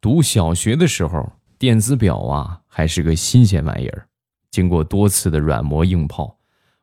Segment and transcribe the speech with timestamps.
[0.00, 4.06] 读小学的时候，电子表啊还是个新鲜玩意儿。
[4.50, 6.38] 经过多次的软磨硬泡，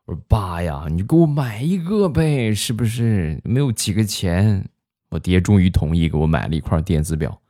[0.06, 3.40] 我说：“爸呀，你给我买一个呗，是不是？
[3.44, 4.68] 没有几个钱。”
[5.10, 7.42] 我爹终于同意给我买了一块电子表。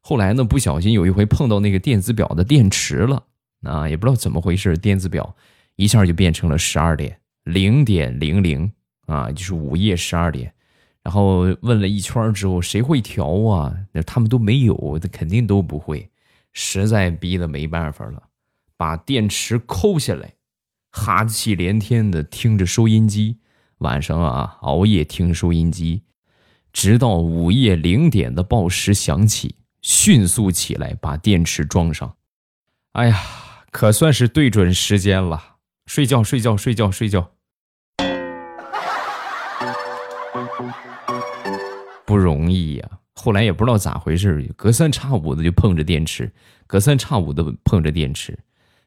[0.00, 3.22] 后来呢，不小心有一回碰到那个电子表的电池了，
[3.64, 5.36] 啊，也不知道怎么回事，电子表
[5.76, 8.72] 一下就变成了十二点零点零零
[9.06, 10.52] 啊，就是午夜十二点。
[11.02, 13.76] 然后问了一圈之后，谁会调啊？
[13.92, 16.08] 那他们都没有，他肯定都不会。
[16.52, 18.22] 实在逼得没办法了，
[18.76, 20.34] 把电池抠下来，
[20.90, 23.38] 哈气连天的听着收音机，
[23.78, 26.02] 晚上啊熬夜听收音机。
[26.72, 32.16] 直到午夜零点的报时响起，迅速起来把电池装上。
[32.92, 33.20] 哎呀，
[33.70, 37.32] 可算是对准时间了，睡觉睡觉睡觉睡觉。
[42.12, 46.30] 不容易呀，后来也不知道咋回事，隔三差五的就碰着电池，
[46.66, 48.38] 隔三差五的碰着电池。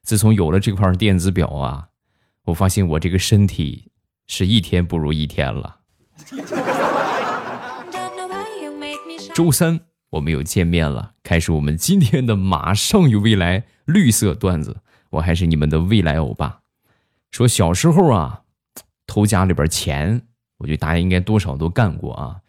[0.03, 1.87] 自从有了这块电子表啊，
[2.43, 3.89] 我发现我这个身体
[4.27, 5.77] 是一天不如一天了。
[9.33, 9.79] 周三
[10.11, 14.81] 我们又见面了，开始我们今天的马上有未来绿色段子。
[15.09, 16.59] 我还是你们的未来欧巴。
[17.31, 18.43] 说小时候啊，
[19.07, 20.21] 偷家里边钱，
[20.59, 22.41] 我觉得大家应该多少都干过啊。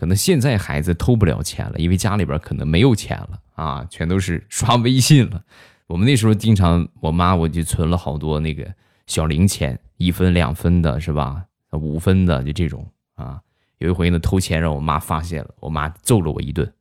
[0.00, 5.42] 可能现在孩子偷不了钱了，因为家里边可能没有钱了啊，全都是刷微信了。
[5.88, 8.66] 我们那时候经常，我妈我就存了好多那个
[9.06, 11.44] 小零钱，一分两分的，是吧？
[11.72, 13.42] 五分的就这种啊。
[13.76, 16.72] 有一回呢，偷钱让我妈发现了，我妈揍了我一顿。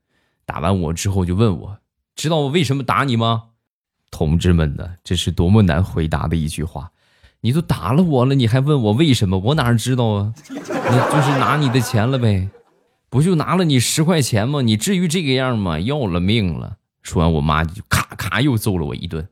[0.45, 1.77] 打完我之后就问我，
[2.15, 3.47] 知道我为什么打你吗？
[4.11, 6.89] 同志们呢，这是多么难回答的一句话！
[7.41, 9.37] 你都打了我了，你还问我为什么？
[9.39, 10.33] 我哪知道啊？
[10.49, 12.47] 那就是拿你的钱了呗，
[13.09, 14.61] 不就拿了你十块钱吗？
[14.61, 15.79] 你至于这个样吗？
[15.79, 16.77] 要了命了！
[17.01, 19.27] 说完，我妈就咔咔又揍了我一顿。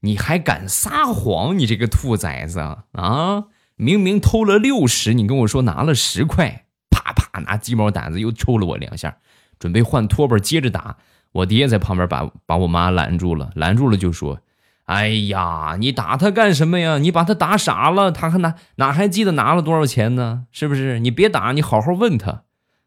[0.00, 1.58] 你还敢撒谎？
[1.58, 2.58] 你这个兔崽子
[2.92, 3.44] 啊！
[3.76, 6.64] 明明偷了六十，你跟我说拿了十块。
[6.90, 9.18] 啪啪，拿鸡毛掸子又抽了我两下，
[9.58, 10.96] 准备换拖把接着打。
[11.32, 14.40] 我爹在旁边把把我妈拦住了，拦住了就说
[14.86, 16.98] ：“哎呀，你打他干什么呀？
[16.98, 20.46] 你把他打傻了，他还哪哪还记得拿了多少钱呢？
[20.50, 20.98] 是不是？
[20.98, 22.42] 你别打，你好好问他。”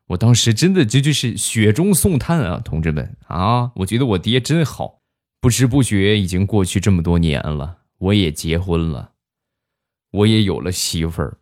[0.08, 3.72] 我当时真的这就是雪中送炭啊，同志们啊！
[3.78, 5.00] 我觉得我爹真好。
[5.40, 9.12] 不知不觉已经过去这么多年了，我也结婚了，
[10.12, 11.38] 我也有了媳妇儿，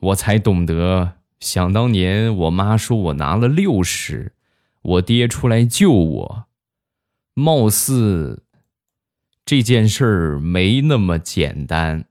[0.00, 1.12] 我才懂得。
[1.38, 4.34] 想当年，我妈说我拿了六十，
[4.82, 6.44] 我爹出来救我，
[7.34, 8.42] 貌似
[9.44, 12.04] 这件事儿没那么简单，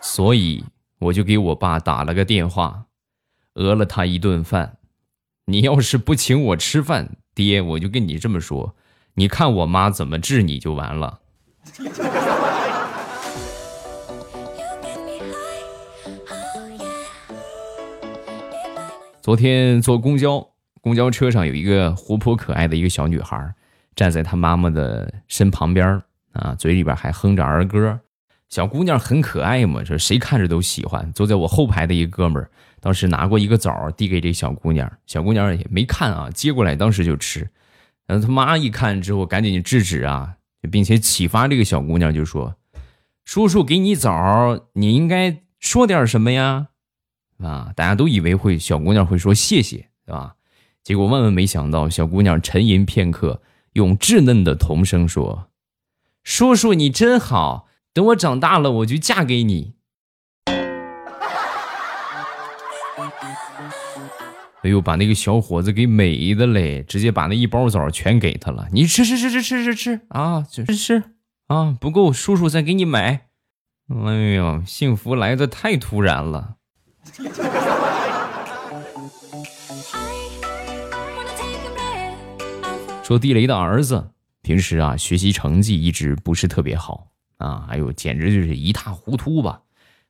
[0.00, 0.64] 所以
[1.00, 2.84] 我就给我爸打了个电话，
[3.54, 4.76] 讹了他一顿饭。
[5.46, 8.76] 你要是不请我吃饭，爹，我就跟你这么说，
[9.14, 11.20] 你看我妈怎么治你就完了。
[19.22, 20.46] 昨天坐公交，
[20.82, 23.54] 公交车上有一个活泼可爱的一个小女孩，
[23.96, 27.98] 站在她妈妈的身旁边啊，嘴里边还哼着儿歌。
[28.50, 31.10] 小姑娘很可爱嘛，这谁看着都喜欢。
[31.12, 32.50] 坐在我后排的一哥们儿，
[32.80, 37.48] 当时拿过一个枣递给这小姑娘，小姑娘也没看啊，接过来当时就吃。
[38.06, 40.34] 然后他妈一看之后，赶紧制止啊，
[40.68, 42.56] 并且启发这个小姑娘就说
[43.24, 46.66] ：“叔叔给你枣，你应该说点什么呀？”
[47.40, 47.72] 啊！
[47.76, 50.34] 大家都以为会小姑娘会说谢谢，对吧？
[50.82, 53.40] 结果万万没想到，小姑娘沉吟片刻，
[53.74, 55.48] 用稚嫩的童声说
[56.24, 59.74] ：“叔叔你真好，等我长大了我就嫁给你。”
[64.62, 68.68] 哎呦，把那个小伙子给美的嘞，直接把那一包枣全给他了。
[68.72, 71.02] 你吃吃吃吃吃吃吃啊，吃吃
[71.46, 73.28] 啊，不够叔叔再给你买。
[73.88, 76.56] 哎呦，幸福来的太突然了。
[83.02, 84.10] 说地雷的儿子
[84.42, 87.09] 平时啊学习成绩一直不是特别好
[87.40, 89.60] 啊，哎呦简直就是一塌糊涂吧。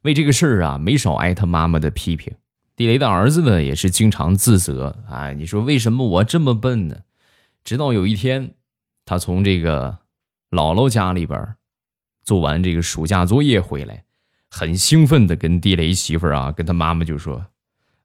[0.03, 2.33] 为这个事儿啊没少挨他妈妈的批评。
[2.77, 6.97] 地雷的儿子呢也是经常自责啊，你说为什么我这么笨呢？
[7.65, 8.55] 直到有一天，
[9.05, 9.99] 他从这个
[10.51, 11.55] 姥姥家里边
[12.23, 14.05] 做完这个暑假作业回来。
[14.53, 17.47] 很兴奋的跟地雷媳妇儿啊，跟他妈妈就说：“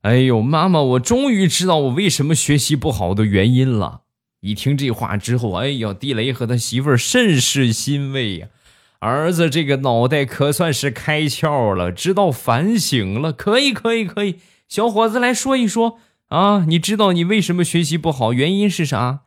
[0.02, 4.02] 哎呦，妈妈，我终于知道我为什么学习不好的原因了。”
[4.42, 8.50] 一听这话之后，哎呀，地雷和他媳妇儿甚是欣慰呀，
[9.06, 13.32] 儿子这个脑袋可算是开窍了，知道反省了。
[13.32, 16.00] 可以，可以，可以，小伙子来说一说
[16.30, 18.34] 啊，你知道你为什么学习不好？
[18.34, 19.22] 原因是啥？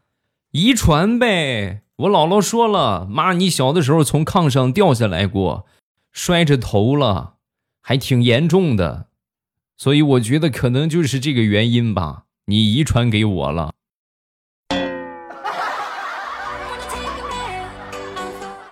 [0.51, 1.83] 遗传呗。
[1.99, 5.67] 我姥姥说了，妈，你小的时候从炕上掉下来过，
[6.13, 7.35] 摔着头了，
[7.81, 9.07] 还挺严重的。
[9.77, 13.73] 所以我觉得可能就是这个原因吧，你遗传给我了。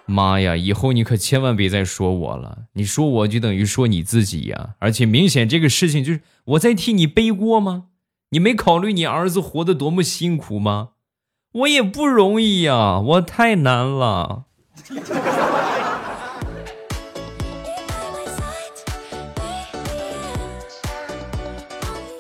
[0.07, 0.57] 妈呀！
[0.57, 4.77] 以后你可千万别再说我了，你说我就等于说你自己呀。
[4.79, 7.87] 而且明显这个事情就是我在替你背锅吗？
[8.31, 10.91] 你没考虑你儿子活得多么辛苦吗？
[11.53, 14.45] 我也不容易呀，我太难了。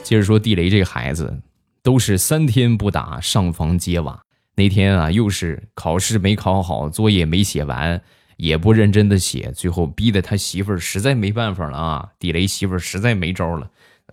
[0.03, 1.41] 接着说地雷这个孩子，
[1.83, 4.26] 都是三天不打上房揭瓦。
[4.57, 8.03] 那天啊，又是考试没考好，作业没写完，
[8.39, 12.09] 也不认真的写，最后逼得他媳妇儿实在没办法了啊！
[12.19, 13.71] 地雷媳妇儿实在没招了，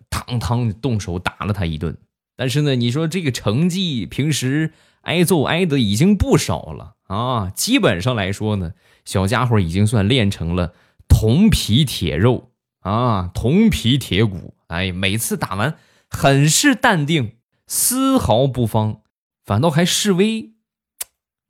[0.10, 1.98] 堂堂动手打了他一顿。
[2.36, 4.74] 但是呢，你说这个成绩平时
[5.04, 8.74] 挨揍挨的已经不少了啊，基本上来说呢，
[9.06, 10.74] 小家伙已经算练成了
[11.08, 12.52] 铜皮铁肉
[12.82, 14.56] 啊，铜皮铁骨。
[14.68, 15.78] 哎，每次打完
[16.10, 17.34] 很是淡定，
[17.66, 19.03] 丝毫不慌。
[19.46, 20.54] 反倒还示威，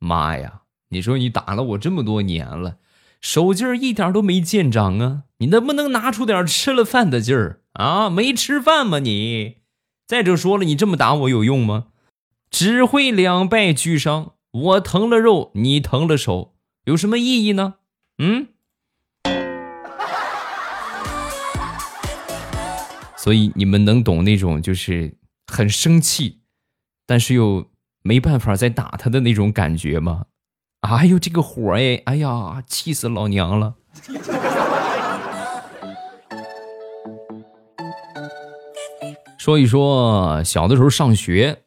[0.00, 0.62] 妈呀！
[0.88, 2.78] 你说你打了我这么多年了，
[3.20, 5.22] 手劲儿一点都没见长啊！
[5.38, 8.10] 你能不能拿出点吃了饭的劲儿啊？
[8.10, 9.58] 没吃饭吗你？
[10.06, 11.86] 再者说了，你这么打我有用吗？
[12.50, 16.54] 只会两败俱伤，我疼了肉，你疼了手，
[16.84, 17.74] 有什么意义呢？
[18.18, 18.48] 嗯？
[23.16, 26.40] 所以你们能懂那种就是很生气，
[27.06, 27.70] 但是又……
[28.06, 30.26] 没办法再打他的那种感觉吗？
[30.80, 33.76] 哎呦，这个火哎，哎呀，气死老娘了！
[39.38, 41.62] 说一说小的时候上学，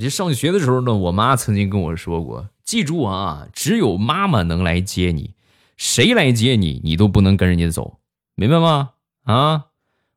[0.00, 5.34] 这上学的时候呢，我妈曾经跟我说过，记住啊，只有妈妈能来接你，
[5.76, 7.98] 谁来接你，你都不能跟人家走，
[8.36, 8.90] 明白吗？
[9.24, 9.64] 啊，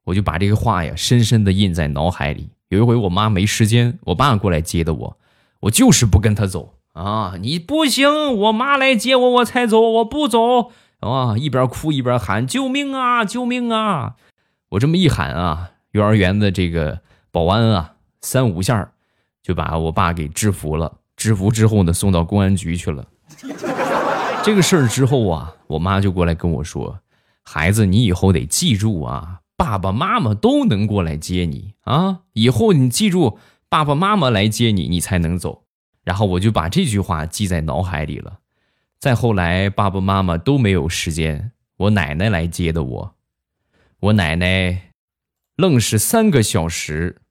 [0.04, 2.52] 我就把这个话呀深深的印在脑海里。
[2.70, 5.18] 有一回我妈没时间，我爸过来接的我。
[5.64, 7.36] 我就是不跟他走啊！
[7.40, 9.80] 你不行，我妈来接我，我才走。
[9.80, 11.38] 我不走啊！
[11.38, 13.24] 一边哭一边喊：“救命啊！
[13.24, 14.16] 救命啊！”
[14.72, 17.00] 我这么一喊啊，幼儿园的这个
[17.32, 18.92] 保安啊，三五下
[19.42, 20.98] 就把我爸给制服了。
[21.16, 23.06] 制服之后呢，送到公安局去了。
[24.44, 27.00] 这个事儿之后啊，我妈就过来跟我说
[27.44, 32.20] ：“孩子，你以后得记住啊，爸爸妈妈都能过来接你啊！
[32.34, 33.40] 以后你记住。”
[33.74, 35.64] 爸爸妈妈来接你，你才能走。
[36.04, 38.38] 然后我就把这句话记在脑海里了。
[39.00, 43.16] 再后来，爸爸妈妈都没有时间，我奶奶来接的我。
[44.00, 44.92] 我奶奶
[45.56, 47.24] 愣是三个小时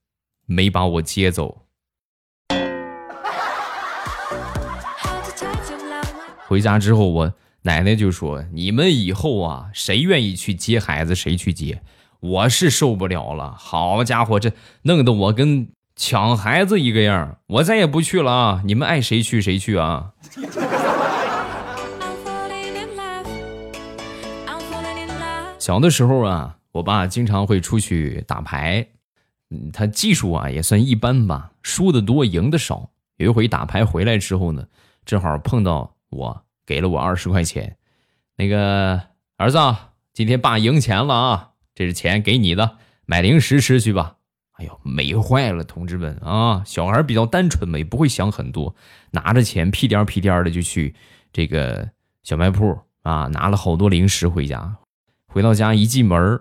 [0.45, 1.63] 没把我接走。
[6.49, 11.85] 回家之后，我奶奶就说：“你们以后啊，谁愿意去接孩子，谁去接。
[12.19, 13.55] 我是受不了了。
[13.57, 14.53] 好家伙，这
[14.83, 15.69] 弄得我跟……”
[16.03, 18.63] 抢孩子一个样，我再也不去了啊！
[18.65, 20.11] 你们爱谁去谁去啊！
[25.61, 28.85] 小的时候啊，我爸经常会出去打牌，
[29.51, 32.91] 嗯，他技术啊也算一般吧，输的多，赢的少。
[33.19, 34.67] 有一回打牌回来之后呢，
[35.05, 37.77] 正好碰到我，给了我二十块钱，
[38.35, 39.01] 那个
[39.37, 39.57] 儿子，
[40.13, 44.17] 今天爸赢钱了啊，这是钱给你的，买零食吃去吧。
[44.63, 46.63] 哎呦，美坏了，同志们啊！
[46.65, 48.77] 小孩比较单纯嘛，也不会想很多，
[49.11, 50.95] 拿着钱屁颠屁颠的就去
[51.33, 51.91] 这个
[52.23, 54.77] 小卖铺啊，拿了好多零食回家。
[55.27, 56.41] 回到家一进门，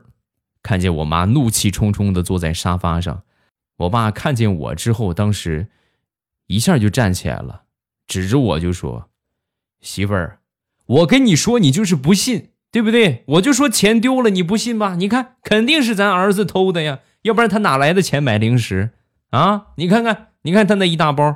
[0.61, 3.23] 看见我妈怒气冲冲的坐在沙发上。
[3.77, 5.69] 我爸看见我之后，当时
[6.45, 7.63] 一下就站起来了，
[8.05, 9.09] 指着我就说
[9.81, 10.41] ：“媳妇儿，
[10.85, 13.23] 我跟你说，你就是不信，对不对？
[13.25, 14.95] 我就说钱丢了，你不信吧？
[14.95, 18.91] 你看，肯定是咱儿子偷的呀。”要不然他哪来的钱买零食
[19.29, 19.67] 啊？
[19.75, 21.35] 你看看，你看他那一大包。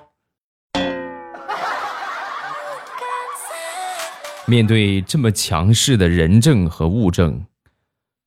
[4.47, 7.45] 面对这么强势的人证和物证，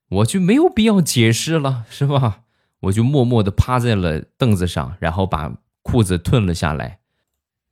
[0.09, 2.41] 我就没有必要解释了，是吧？
[2.81, 7.01] 我就默默的趴在了凳子上，然后把裤子褪了下来，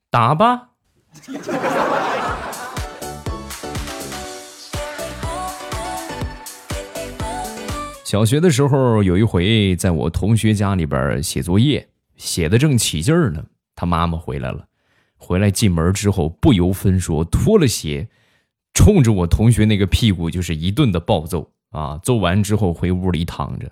[0.09, 0.71] 打吧。
[8.07, 13.43] 小学的时候，有一回在我同学家里边写作业，写的正起劲儿呢，
[13.75, 14.65] 他妈妈回来了。
[15.17, 18.07] 回来进门之后，不由分说脱了鞋，
[18.73, 21.99] 冲着我同学那个屁股就是一顿的暴揍啊！
[22.01, 23.69] 揍完之后回屋里躺着，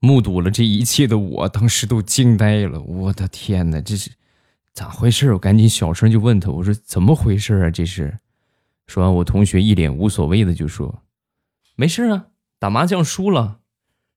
[0.00, 2.78] 目睹了这一切的我，当时都惊呆了。
[2.82, 4.10] 我的天哪，这是
[4.74, 5.32] 咋回事？
[5.32, 7.70] 我赶紧小声就问他，我说怎么回事啊？
[7.70, 8.18] 这是。
[8.86, 11.02] 说完，我同学一脸无所谓的就说
[11.74, 12.26] ：“没事啊，
[12.58, 13.58] 打麻将输了，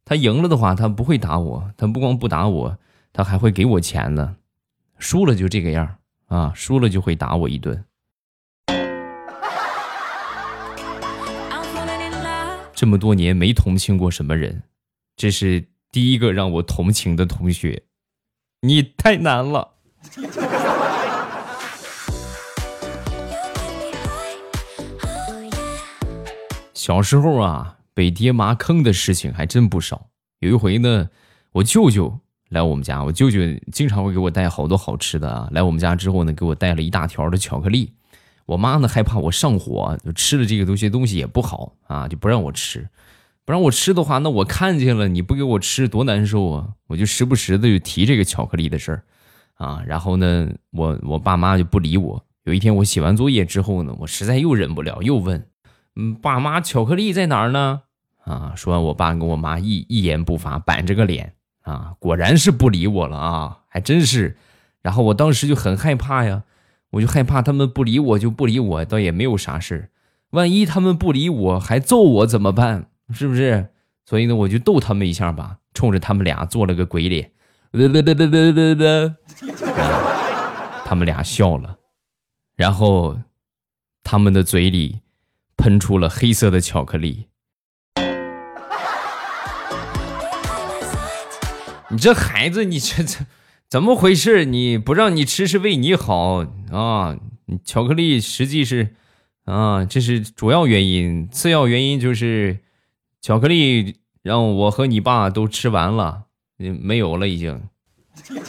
[0.06, 2.78] 他赢了的话，他不会打我，他不光不打我，
[3.12, 4.38] 他还会给我钱呢。
[4.98, 7.84] 输了就这个样啊，输了就会打我一顿。”
[12.74, 14.64] 这么多年没同情过什么人，
[15.18, 17.84] 这是第一个让我同情的同学，
[18.62, 19.74] 你太难了。
[26.74, 30.08] 小时候啊，被爹妈坑的事情还真不少。
[30.40, 31.10] 有一回呢，
[31.52, 33.42] 我舅舅来我们家，我舅舅
[33.74, 35.50] 经常会给我带好多好吃的啊。
[35.52, 37.92] 来我们家之后呢，给我带了一大条的巧克力。
[38.46, 42.88] 我妈呢害怕我上火，就吃了这个东西，东西也不好啊，就不让我吃。
[43.44, 46.70] 不让我吃的话，那我看见了你不给我吃，多难受啊！
[46.88, 49.04] 我就时不时的就提这个巧克力的事儿
[49.56, 49.84] 啊。
[49.86, 52.24] 然后呢，我我爸妈就不理我。
[52.46, 55.46] 有一天我写完作业之后呢，我实在又忍不了，又问
[56.00, 57.82] ：“嗯，爸妈，巧克力在哪儿呢？”
[58.30, 61.34] 啊，说完，我爸跟我妈一一言不发，板着个脸
[61.64, 64.38] 啊，果然是不理我了啊，还真是。
[64.82, 66.44] 然后我当时就很害怕呀。
[66.92, 69.92] 我就害怕他们不理我，就不理我，倒也没有啥事
[70.32, 72.90] 万一他们不理我，还揍我怎么办？
[73.12, 73.70] 是不是？
[74.06, 77.32] 所以呢，我就逗他们一下吧，冲着他们俩做了个鬼脸，
[80.84, 81.78] 他们俩笑了，
[82.56, 83.20] 然后
[84.04, 85.02] 他们的嘴里
[85.58, 87.29] 喷出了黑色的巧克力。
[91.92, 93.26] 你这孩子，你这这。
[93.68, 94.46] 怎么回事？
[94.46, 97.18] 你不让你吃是为你好啊！
[97.64, 98.96] 巧克力实际是，
[99.46, 102.60] 啊，这是主要原因，次要原因就是
[103.22, 106.26] 巧克力让我和你爸都吃完了，
[106.58, 107.62] 没有了已经。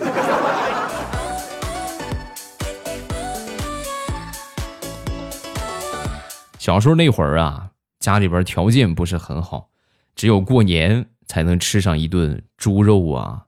[6.58, 9.68] 小时候那会儿啊，家里边条件不是很好，
[10.14, 13.46] 只有过年才能吃上一顿猪肉啊。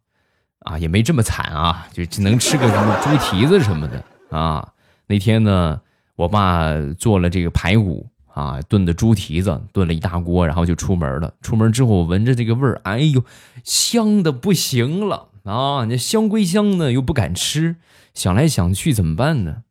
[0.61, 4.73] 啊，也没这么惨啊，就只能吃个什么猪蹄子什么的啊。
[5.09, 5.81] 那天呢，
[6.15, 11.35] 我爸做了这个排骨啊，炖的猪蹄子，炖了一大锅，然后就出门了。
[11.43, 13.25] 出门之后，闻着这个味儿，哎呦，
[13.65, 15.85] 香的不行了啊！
[15.89, 17.75] 那香归香呢，又不敢吃，
[18.15, 19.65] 想来想去怎么办呢？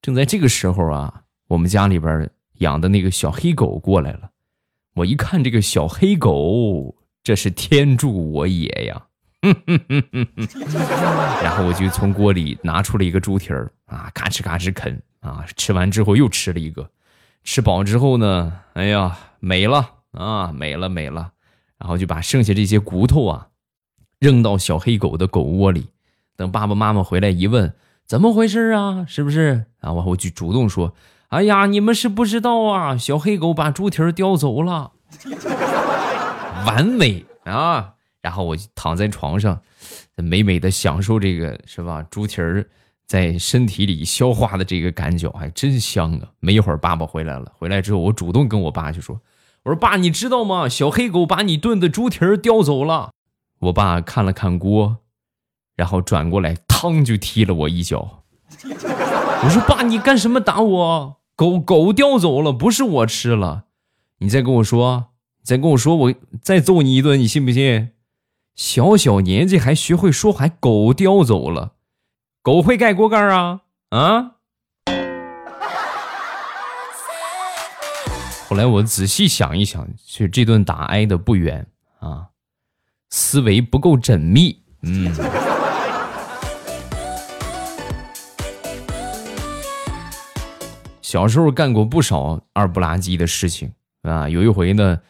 [0.00, 4.30] 正在这个时候啊，我们家里边养的那个小黑狗过来了。
[4.94, 9.02] 我一看这个小黑狗，这是天助我也呀！
[11.42, 16.90] 然后我就从锅里拿出了一个猪蹄儿啊，咔哧咔哧啃啊，吃完之后又吃了一个，
[17.42, 21.32] 吃饱之后呢，哎呀，没了啊，没了没了，
[21.78, 23.48] 然后就把剩下这些骨头啊
[24.18, 25.86] 扔到小黑狗的狗窝里。
[26.36, 27.72] 等爸爸妈妈回来一问，
[28.06, 29.06] 怎么回事啊？
[29.08, 29.64] 是不是？
[29.80, 30.94] 然后我就主动说
[31.28, 34.92] ：“哎呀，你们是不知道啊，小黑狗把猪蹄儿叼走了，
[36.66, 39.60] 完美啊！”然后我躺在床上，
[40.16, 42.02] 美美的享受这个是吧？
[42.10, 42.66] 猪蹄儿
[43.06, 46.28] 在身体里消化的这个感觉还真香啊！
[46.40, 47.52] 没一会儿，爸爸回来了。
[47.58, 49.20] 回来之后，我主动跟我爸就说
[49.64, 50.68] ：“我说爸，你知道吗？
[50.68, 53.10] 小黑狗把你炖的猪蹄儿叼走了。”
[53.60, 54.98] 我爸看了看锅，
[55.76, 58.24] 然后转过来，嘡就踢了我一脚。
[58.64, 61.16] 我说：“爸，你干什么打我？
[61.36, 63.64] 狗狗叼走了，不是我吃了。
[64.18, 65.08] 你再跟我说，
[65.44, 67.90] 再跟我说，我再揍你一顿，你信不信？”
[68.56, 71.72] 小小年纪还学会说，还狗叼走了，
[72.40, 73.60] 狗会盖锅盖啊
[73.90, 74.36] 啊！
[78.48, 81.66] 后来我仔细想一想，其实这顿打挨的不远
[81.98, 82.28] 啊，
[83.10, 84.62] 思维不够缜密。
[84.80, 85.14] 嗯，
[91.02, 93.72] 小时候干过不少二不拉几的事情
[94.02, 95.00] 啊，有一回呢，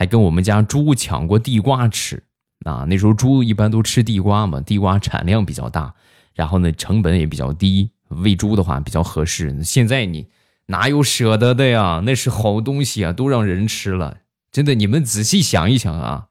[0.00, 2.22] 还跟我们家猪抢过地瓜吃。
[2.64, 5.92] 啊，那时候猪一般都吃地瓜嘛，地瓜产量比较大，
[6.34, 9.62] 然后呢成本也比较低，喂猪的话比较合适。
[9.62, 10.26] 现在你
[10.66, 12.02] 哪有舍得的呀？
[12.06, 14.18] 那是好东西啊，都让人吃了。
[14.50, 16.28] 真的，你们仔细想一想啊，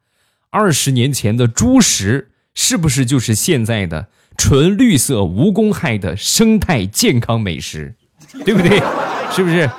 [0.50, 7.96] 二十年前的猪食是不是就是现在的纯绿色无公害的生态健康美食？
[8.44, 8.80] 对不对？
[9.32, 9.70] 是不是？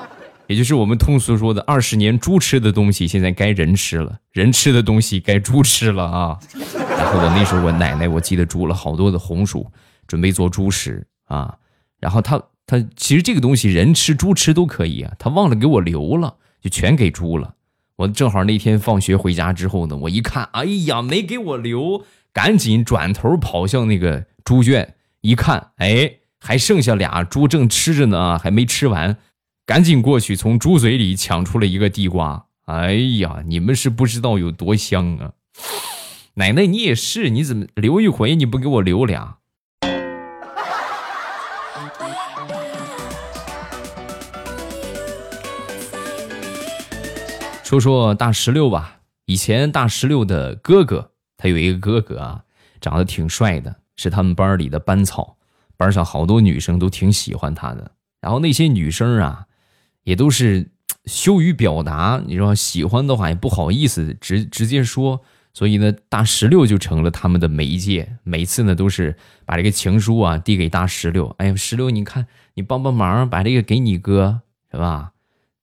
[0.50, 6.38] 也就是我们通俗说的二十年猪吃的东西，现在该人吃了；人吃的东西该猪吃了啊！
[6.74, 9.70] 然后我那时候我奶奶我记得煮了好多的红薯，
[10.08, 11.54] 准备做猪食啊。
[12.00, 17.54] 然后他他其实这个东西人吃猪吃都可以啊，他忘了给我留了，就全给猪了。
[17.94, 29.16] 我正好那天放学回家之后呢，我一看，哎呀，没给我留，赶紧转头跑向那个猪圈，一看，哎，还剩下俩猪正吃着呢，还没吃完，
[29.70, 32.44] 赶紧过去从猪嘴里抢出了一个地瓜。
[32.64, 35.30] 哎呀，你们是不知道有多香啊！
[36.34, 39.36] 奶奶，你也是，你怎么留一回你不给我留俩？
[47.62, 48.96] 说说大石榴吧。
[49.26, 52.42] 以前大石榴的哥哥，他有一个哥哥啊，
[52.80, 55.36] 长得挺帅的，是他们班里的班草，
[55.76, 57.92] 班上好多女生都挺喜欢他的。
[58.20, 59.46] 然后那些女生啊，
[60.04, 60.70] 也都是
[61.04, 65.20] 羞于表达，你说喜欢的话也不好意思直直接说，
[65.52, 68.16] 所以呢，大石榴就成了他们的媒介。
[68.22, 75.12] 每次呢，都是把这个情书啊递给大石榴，哎呀，石榴，你看，你帮帮忙，把这个给你哥，是吧？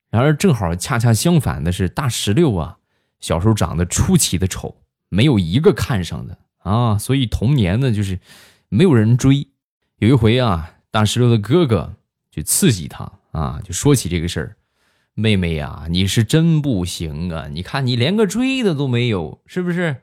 [0.09, 2.77] 然而，正好恰恰相反的是，大石榴啊，
[3.19, 4.77] 小时候长得出奇的丑，
[5.09, 8.19] 没有一个看上的啊，所以童年呢，就是
[8.69, 9.47] 没有人追。
[9.99, 11.95] 有一回啊，大石榴的哥哥
[12.31, 14.55] 就刺激他啊，就说起这个事儿
[15.13, 17.47] ：“妹妹呀，你是真不行啊！
[17.51, 19.97] 你看你连个追的都没有，是不是？”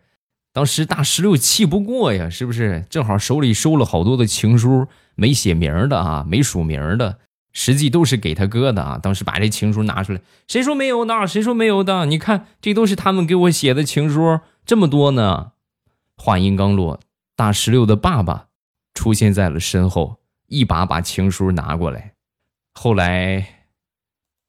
[0.55, 2.87] 当时大石榴气不过呀，是不是？
[2.89, 4.87] 正好手里收了好多的情书，
[5.17, 7.19] 没写名的啊，没署名的。
[7.53, 8.99] 实际都是给他哥的啊！
[8.99, 11.27] 当时把这情书拿出来，谁说没有的？
[11.27, 12.07] 谁说没有的？
[12.07, 15.53] 你看，这都是他们给我写的情书，这么多呢。
[16.17, 17.01] 话音刚落，
[17.35, 18.47] 大石榴的爸爸
[18.95, 22.14] 出现在了身后，一把把情书拿过来。
[22.77, 23.69] 后来，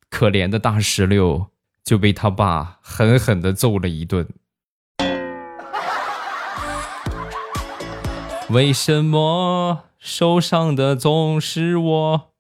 [0.10, 1.52] 可怜的大石榴
[1.84, 4.28] 就被他爸狠狠的揍了一顿。
[8.50, 12.34] 为什么受伤的总是我？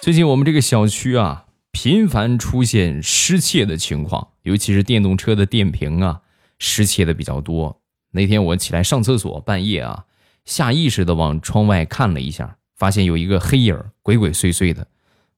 [0.00, 6.22] 最近我们这个小区啊，频繁出现失窃的情况，尤其是电动车的电瓶啊，
[6.58, 7.82] 失窃的比较多。
[8.14, 10.04] 那天我起来上厕所，半夜啊，
[10.44, 14.86] 下意识的往窗外看了一下，发现有一个黑影鬼鬼祟祟的，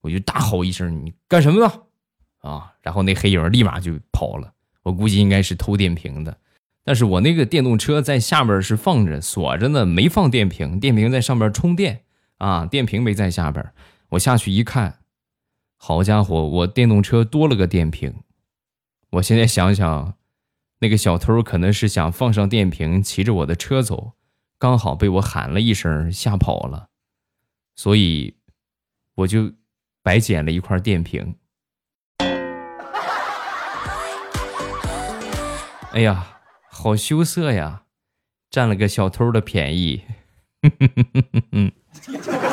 [0.03, 1.73] 我就大吼一声：“你干什么呢？”
[2.47, 4.53] 啊，然后那黑影立马就跑了。
[4.83, 6.37] 我估计应该是偷电瓶的。
[6.85, 12.03] 但是我那个电动车在下边是放着锁着呢，没放电瓶，电瓶在上边充电
[12.39, 13.73] 啊，电瓶没在下边。
[14.11, 15.01] 我下去一看，
[15.77, 18.15] 好家伙，我电动车多了个电瓶。
[19.11, 20.15] 我现在想想，
[20.79, 24.13] 那个小偷可能是想放上电瓶，骑着我的车走，
[24.59, 26.89] 刚好被我喊了一声吓跑了，
[27.75, 28.37] 所以
[29.15, 29.53] 我就
[30.03, 31.37] 白捡了一块电瓶。
[35.93, 36.33] 哎呀！
[36.69, 37.85] 好羞涩呀，
[38.51, 40.05] 占了个小偷的便宜。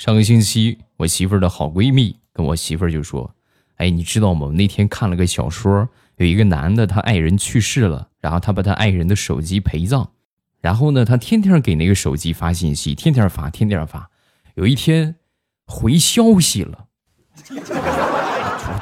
[0.00, 3.34] 上个星期，我媳妇儿的好闺蜜跟我媳妇儿就说
[3.76, 4.46] ：“哎，你知道吗？
[4.48, 5.86] 那天看了个小说，
[6.16, 10.08] 有一个男的，他爱人去世了，然后他把他爱人的手机陪葬，
[10.62, 14.08] 然后呢，他天天给那个手机发信息，天天发，天天发。
[14.54, 15.16] 有一天，
[15.66, 16.86] 回消息了。”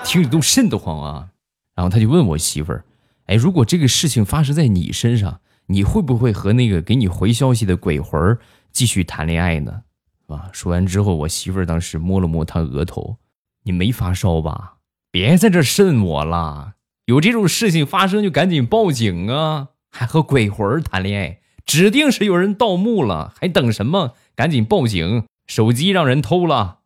[0.04, 1.30] 听着都瘆得慌啊！
[1.74, 2.84] 然后他就问我媳妇儿
[3.26, 8.38] ：“哎，如果这个事情发生在你身上，你会不会和那个给你回消息的鬼魂
[8.70, 9.82] 继续谈恋爱呢？”
[10.28, 10.50] 啊！
[10.52, 13.16] 说完之后，我媳妇儿当时摸了摸他额头
[13.64, 14.74] ：“你没发烧吧？
[15.10, 16.74] 别在这瘆我了！
[17.06, 19.68] 有这种事情发生就赶紧报警啊！
[19.90, 24.14] 还和鬼魂谈恋爱，指定是有人盗墓了，还等什么？
[24.36, 25.24] 赶紧报警！
[25.46, 26.80] 手机让人偷了。”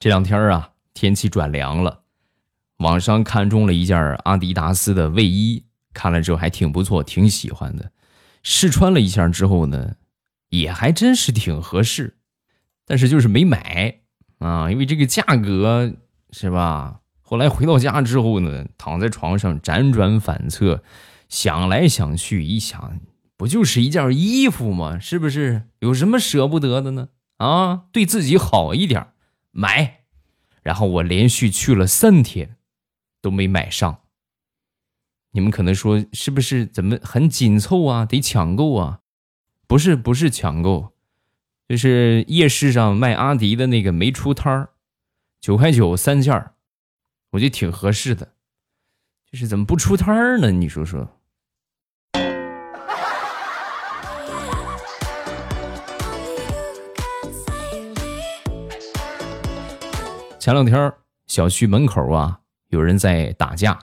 [0.00, 2.01] 这两天啊，天气转凉了，
[2.82, 5.64] 网上看中了一件阿迪达斯的卫衣，
[5.94, 7.92] 看了之后还挺不错，挺喜欢的。
[8.42, 9.94] 试穿了一下之后呢，
[10.48, 12.16] 也还真是挺合适，
[12.84, 14.00] 但是就是没买
[14.38, 15.94] 啊，因为这个价格
[16.32, 16.98] 是吧？
[17.20, 20.82] 后来回到家之后呢，躺在床上辗转反侧，
[21.28, 23.00] 想来想去，一想，
[23.36, 24.98] 不就是一件衣服吗？
[24.98, 25.62] 是不是？
[25.78, 27.08] 有什么舍不得的呢？
[27.38, 29.06] 啊，对自己好一点。
[29.50, 30.00] 买，
[30.62, 32.56] 然后我连续去了三天，
[33.22, 34.00] 都没买上。
[35.30, 38.04] 你们可能说是不是怎么很紧凑啊？
[38.04, 39.00] 得抢购啊？
[39.66, 40.92] 不是，不是抢购，
[41.66, 44.68] 就是夜市上卖阿迪的那个没出摊儿，
[45.40, 46.52] 九块九三件儿，
[47.30, 48.34] 我觉得挺合适的。
[49.30, 50.50] 就是怎么不出摊儿呢？
[50.50, 51.08] 你说说。
[60.38, 60.92] 前两天
[61.28, 62.41] 小区门口啊，
[62.72, 63.78] 有人在打架，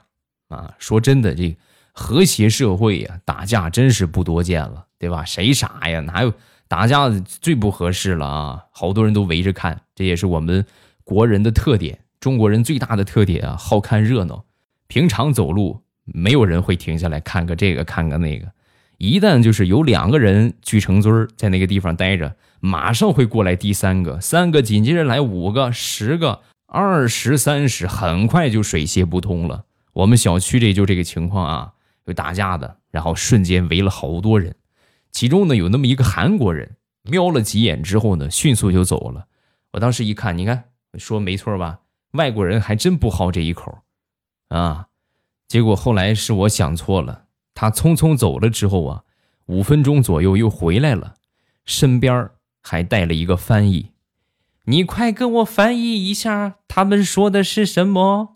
[0.48, 1.56] 啊，说真的，这
[1.94, 5.24] 和谐社会呀，打架真是不多见了，对吧？
[5.24, 6.00] 谁傻呀？
[6.02, 6.34] 哪有
[6.68, 8.66] 打架最不合适了啊？
[8.72, 10.66] 好多人都围着看，这也是我们
[11.04, 14.44] 国人的特点，中国人最大的特点啊，好看热闹。
[14.88, 18.52] 平常走路，没有人会停下来看个这个，看个那个。
[18.98, 29.66] 一旦就是有两个人聚成堆儿在那个地方待着，马上会过来第三个，三个紧接着来五个、十个、二十、三十，很快就水泄不通了。
[29.92, 31.74] 我们小区里就这个情况啊，
[32.06, 34.56] 有打架的，然后瞬间围了好多人，
[35.12, 39.26] 其中呢有那么一个韩国人，瞄了几眼之后呢，迅速就走了。
[39.72, 40.66] 我当时一看，你看
[41.00, 41.80] 说没错吧？
[42.12, 43.80] 外国人还真不好这一口，
[44.50, 44.90] 啊，
[45.48, 47.24] 结果后来是我想错了。
[47.56, 49.04] 他匆匆走了之后啊，
[49.48, 51.16] 五分钟左右又回来了，
[51.66, 52.30] 身边
[52.62, 53.92] 还带了一个翻译。
[54.70, 58.36] 你快跟我翻译一下，他们说的是什么？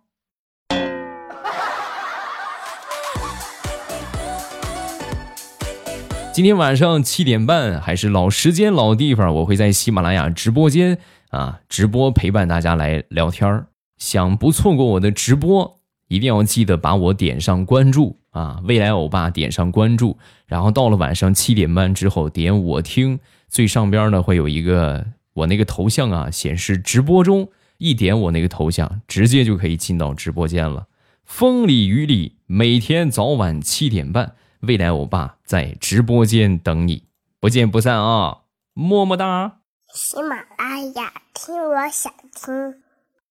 [6.33, 10.97] 今天晚上七点半，还是老时间老地方，我会在喜马拉雅直播间
[11.29, 13.67] 啊直播陪伴大家来聊天儿。
[13.99, 18.17] 想不错过我的直播，一定要记得把我点上关注。
[18.31, 20.17] 啊，未来欧巴点上关注，
[20.47, 30.87] 然后到了晚上七点半之后点我听，最上边呢会有一个我那个头像啊显示直播中，一点我那个头像，直接就可以进到直播间了。
[31.25, 37.03] 风里雨里，每天早晚七点半，未来欧巴在直播间等你，
[37.39, 38.41] 不见不散啊，
[38.73, 39.59] 么么哒。
[39.93, 42.82] 喜马拉雅听，我想听。